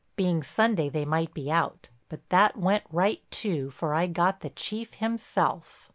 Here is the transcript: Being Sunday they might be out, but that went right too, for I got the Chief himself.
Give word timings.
Being 0.15 0.41
Sunday 0.41 0.89
they 0.89 1.05
might 1.05 1.31
be 1.31 1.51
out, 1.51 1.89
but 2.09 2.27
that 2.29 2.57
went 2.57 2.85
right 2.89 3.21
too, 3.29 3.69
for 3.69 3.93
I 3.93 4.07
got 4.07 4.39
the 4.39 4.49
Chief 4.49 4.95
himself. 4.95 5.89